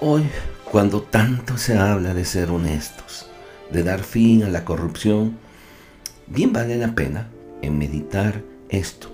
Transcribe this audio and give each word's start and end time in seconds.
Hoy, 0.00 0.24
cuando 0.64 1.02
tanto 1.02 1.56
se 1.56 1.78
habla 1.78 2.14
de 2.14 2.24
ser 2.24 2.50
honestos, 2.50 3.26
de 3.70 3.84
dar 3.84 4.02
fin 4.02 4.42
a 4.42 4.48
la 4.48 4.64
corrupción, 4.64 5.38
bien 6.26 6.52
vale 6.52 6.76
la 6.76 6.96
pena 6.96 7.28
en 7.62 7.78
meditar 7.78 8.42
esto. 8.70 9.08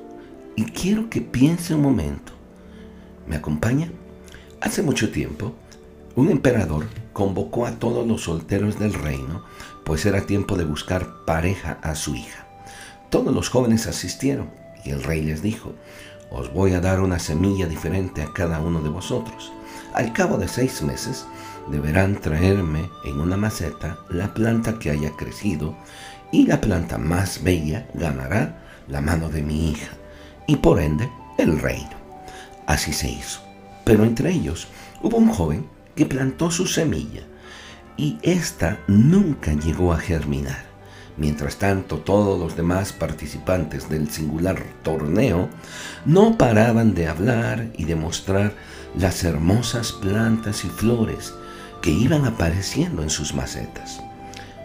Y 0.56 0.64
quiero 0.64 1.10
que 1.10 1.20
piense 1.20 1.74
un 1.74 1.82
momento. 1.82 2.32
¿Me 3.26 3.36
acompaña? 3.36 3.90
Hace 4.62 4.82
mucho 4.82 5.12
tiempo, 5.12 5.54
un 6.16 6.30
emperador 6.30 6.86
convocó 7.12 7.66
a 7.66 7.72
todos 7.72 8.06
los 8.06 8.22
solteros 8.22 8.78
del 8.78 8.94
reino, 8.94 9.44
pues 9.84 10.06
era 10.06 10.22
tiempo 10.22 10.56
de 10.56 10.64
buscar 10.64 11.24
pareja 11.26 11.78
a 11.82 11.94
su 11.94 12.14
hija. 12.14 12.46
Todos 13.10 13.34
los 13.34 13.50
jóvenes 13.50 13.86
asistieron 13.86 14.50
y 14.82 14.90
el 14.90 15.02
rey 15.02 15.20
les 15.20 15.42
dijo, 15.42 15.74
os 16.30 16.50
voy 16.54 16.72
a 16.72 16.80
dar 16.80 17.00
una 17.00 17.18
semilla 17.18 17.66
diferente 17.66 18.22
a 18.22 18.32
cada 18.32 18.60
uno 18.60 18.80
de 18.80 18.88
vosotros. 18.88 19.52
Al 19.94 20.12
cabo 20.12 20.36
de 20.38 20.48
seis 20.48 20.82
meses 20.82 21.26
deberán 21.70 22.16
traerme 22.20 22.88
en 23.04 23.20
una 23.20 23.36
maceta 23.36 23.98
la 24.08 24.32
planta 24.32 24.78
que 24.78 24.90
haya 24.90 25.10
crecido 25.16 25.74
y 26.32 26.46
la 26.46 26.60
planta 26.60 26.96
más 26.98 27.42
bella 27.42 27.88
ganará 27.94 28.62
la 28.88 29.00
mano 29.00 29.28
de 29.28 29.42
mi 29.42 29.70
hija 29.70 29.90
y 30.46 30.56
por 30.56 30.80
ende 30.80 31.10
el 31.38 31.58
reino. 31.60 31.90
Así 32.66 32.92
se 32.92 33.10
hizo. 33.10 33.40
Pero 33.84 34.04
entre 34.04 34.30
ellos 34.30 34.68
hubo 35.02 35.16
un 35.16 35.30
joven 35.30 35.66
que 35.96 36.06
plantó 36.06 36.50
su 36.50 36.66
semilla 36.66 37.22
y 37.96 38.18
ésta 38.22 38.78
nunca 38.86 39.52
llegó 39.52 39.92
a 39.92 39.98
germinar. 39.98 40.69
Mientras 41.16 41.56
tanto, 41.56 41.98
todos 41.98 42.38
los 42.38 42.56
demás 42.56 42.92
participantes 42.92 43.88
del 43.88 44.10
singular 44.10 44.62
torneo 44.82 45.48
no 46.06 46.38
paraban 46.38 46.94
de 46.94 47.08
hablar 47.08 47.68
y 47.76 47.84
de 47.84 47.96
mostrar 47.96 48.54
las 48.96 49.24
hermosas 49.24 49.92
plantas 49.92 50.64
y 50.64 50.68
flores 50.68 51.34
que 51.82 51.90
iban 51.90 52.24
apareciendo 52.24 53.02
en 53.02 53.10
sus 53.10 53.34
macetas. 53.34 54.00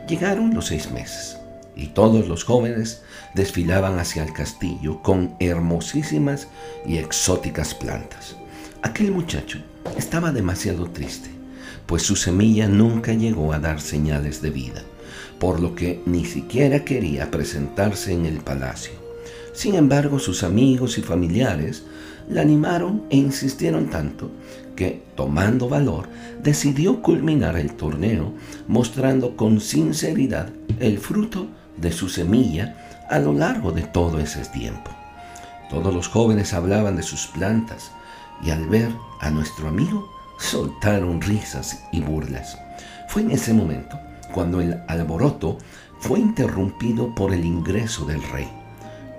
Llegaron 0.08 0.54
los 0.54 0.68
seis 0.68 0.92
meses 0.92 1.38
y 1.76 1.88
todos 1.88 2.28
los 2.28 2.44
jóvenes 2.44 3.02
desfilaban 3.34 4.00
hacia 4.00 4.24
el 4.24 4.32
castillo 4.32 5.02
con 5.02 5.36
hermosísimas 5.40 6.48
y 6.86 6.98
exóticas 6.98 7.74
plantas. 7.74 8.36
Aquel 8.82 9.12
muchacho 9.12 9.60
estaba 9.98 10.32
demasiado 10.32 10.90
triste, 10.90 11.30
pues 11.86 12.04
su 12.04 12.16
semilla 12.16 12.68
nunca 12.68 13.14
llegó 13.14 13.52
a 13.52 13.60
dar 13.60 13.82
señales 13.82 14.42
de 14.42 14.52
vida 14.52 14.84
por 15.40 15.60
lo 15.60 15.76
que 15.76 16.02
ni 16.06 16.26
siquiera 16.26 16.84
quería 16.84 17.32
presentarse 17.32 18.14
en 18.14 18.26
el 18.26 18.40
palacio. 18.40 18.94
Sin 19.54 19.76
embargo, 19.76 20.20
sus 20.20 20.44
amigos 20.44 20.98
y 20.98 21.02
familiares 21.02 21.84
la 22.30 22.42
animaron 22.42 23.04
e 23.10 23.18
insistieron 23.18 23.90
tanto 23.90 24.32
que, 24.76 25.04
tomando 25.16 25.70
valor, 25.70 26.08
decidió 26.44 27.02
culminar 27.02 27.58
el 27.58 27.74
torneo 27.74 28.34
mostrando 28.68 29.38
con 29.38 29.62
sinceridad 29.62 30.50
el 30.80 30.98
fruto 30.98 31.48
de 31.78 31.92
su 31.92 32.10
semilla 32.10 33.06
a 33.10 33.20
lo 33.20 33.34
largo 33.34 33.72
de 33.72 33.84
todo 33.84 34.20
ese 34.20 34.42
tiempo. 34.46 34.92
Todos 35.70 35.94
los 35.94 36.08
jóvenes 36.08 36.54
hablaban 36.54 36.96
de 36.96 37.04
sus 37.04 37.28
plantas 37.28 37.92
y 38.44 38.52
al 38.52 38.68
ver 38.68 38.90
a 39.22 39.30
nuestro 39.30 39.68
amigo 39.68 40.10
soltaron 40.38 41.22
risas 41.22 41.84
y 41.92 42.02
burlas. 42.02 42.58
Fue 43.08 43.22
en 43.22 43.32
ese 43.32 43.54
momento 43.54 43.98
cuando 44.36 44.60
el 44.60 44.82
alboroto 44.90 45.60
fue 45.98 46.20
interrumpido 46.20 47.16
por 47.16 47.34
el 47.34 47.46
ingreso 47.46 48.06
del 48.06 48.22
rey. 48.22 48.50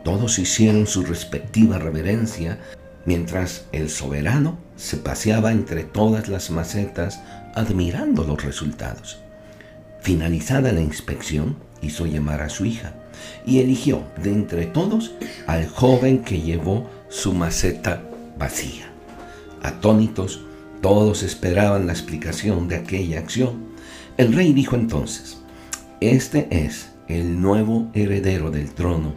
Todos 0.04 0.38
hicieron 0.38 0.86
su 0.86 1.04
respectiva 1.04 1.78
reverencia 1.78 2.58
mientras 3.06 3.64
el 3.72 3.88
soberano 3.88 4.58
se 4.76 4.98
paseaba 4.98 5.52
entre 5.52 5.84
todas 5.84 6.28
las 6.28 6.50
macetas 6.50 7.22
admirando 7.54 8.24
los 8.24 8.44
resultados. 8.44 9.18
Finalizada 10.02 10.70
la 10.72 10.82
inspección, 10.82 11.56
hizo 11.80 12.04
llamar 12.04 12.42
a 12.42 12.50
su 12.50 12.66
hija 12.66 12.92
y 13.46 13.60
eligió 13.60 14.02
de 14.22 14.34
entre 14.34 14.66
todos 14.66 15.12
al 15.46 15.66
joven 15.66 16.24
que 16.24 16.42
llevó 16.42 16.90
su 17.08 17.32
maceta 17.32 18.02
vacía. 18.38 18.92
Atónitos, 19.62 20.42
todos 20.82 21.22
esperaban 21.22 21.86
la 21.86 21.94
explicación 21.94 22.68
de 22.68 22.76
aquella 22.76 23.18
acción 23.18 23.75
el 24.16 24.32
rey 24.32 24.52
dijo 24.52 24.76
entonces, 24.76 25.38
este 26.00 26.48
es 26.50 26.90
el 27.08 27.40
nuevo 27.40 27.90
heredero 27.92 28.50
del 28.50 28.72
trono 28.72 29.14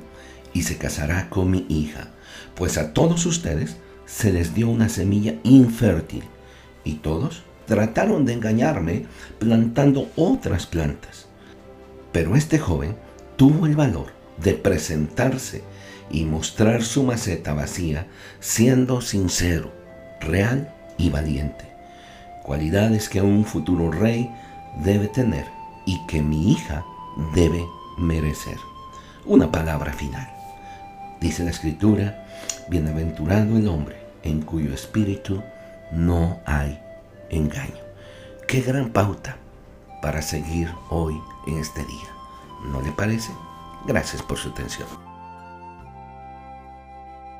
y 0.54 0.64
se 0.64 0.78
casará 0.78 1.30
con 1.30 1.50
mi 1.50 1.66
hija, 1.70 2.10
pues 2.56 2.78
a 2.78 2.94
todos 2.94 3.26
ustedes 3.26 3.78
se 4.06 4.34
les 4.34 4.54
dio 4.54 4.70
una 4.70 4.90
semilla 4.90 5.36
infértil 5.44 6.24
y 6.84 6.96
todos 6.96 7.44
trataron 7.66 8.26
de 8.26 8.34
engañarme 8.34 9.06
plantando 9.38 10.10
otras 10.16 10.66
plantas. 10.66 11.28
Pero 12.12 12.36
este 12.36 12.58
joven 12.58 12.96
tuvo 13.38 13.68
el 13.68 13.76
valor 13.76 14.08
de 14.44 14.54
presentarse 14.54 15.64
y 16.12 16.26
mostrar 16.26 16.84
su 16.84 17.04
maceta 17.04 17.54
vacía 17.54 18.08
siendo 18.40 19.02
sincero, 19.02 19.72
real 20.20 20.74
y 20.98 21.10
valiente. 21.10 21.70
Cualidades 22.44 23.10
que 23.10 23.22
un 23.22 23.46
futuro 23.46 23.92
rey 23.92 24.30
debe 24.78 25.08
tener 25.08 25.46
y 25.86 26.06
que 26.08 26.22
mi 26.22 26.52
hija 26.52 26.86
debe 27.34 27.66
merecer. 27.98 28.58
Una 29.26 29.52
palabra 29.52 29.94
final. 29.94 30.30
Dice 31.20 31.44
la 31.44 31.52
escritura, 31.52 32.26
bienaventurado 32.70 33.58
el 33.58 33.68
hombre 33.68 33.98
en 34.24 34.42
cuyo 34.42 34.74
espíritu 34.74 35.42
no 35.92 36.40
hay 36.46 36.80
engaño. 37.30 37.84
Qué 38.48 38.62
gran 38.62 38.90
pauta 38.90 39.38
para 40.02 40.22
seguir 40.22 40.70
hoy 40.90 41.20
en 41.48 41.58
este 41.58 41.82
día. 41.86 42.10
¿No 42.72 42.82
le 42.82 42.92
parece? 42.92 43.32
Gracias 43.86 44.22
por 44.22 44.38
su 44.38 44.50
atención. 44.50 45.09